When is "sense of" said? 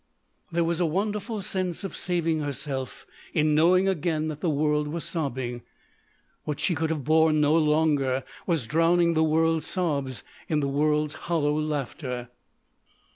1.43-1.95